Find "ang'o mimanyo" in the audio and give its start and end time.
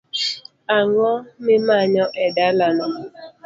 0.75-2.05